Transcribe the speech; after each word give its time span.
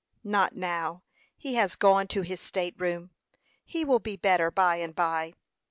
"Not 0.23 0.55
now; 0.55 1.03
he 1.37 1.53
has 1.57 1.75
gone 1.75 2.07
to 2.07 2.23
his 2.23 2.41
state 2.41 2.73
room. 2.79 3.11
He 3.63 3.85
will 3.85 3.99
be 3.99 4.15
better 4.17 4.49
by 4.49 4.77
and 4.77 4.95
by." 4.95 5.35